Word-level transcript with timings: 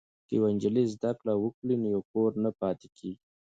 که 0.27 0.33
یوه 0.37 0.49
نجلۍ 0.55 0.85
زده 0.95 1.11
کړه 1.19 1.33
وکړي 1.37 1.75
نو 1.81 1.87
یو 1.95 2.01
کور 2.11 2.31
نه 2.43 2.51
پاتې 2.59 2.87
کیږي. 2.97 3.21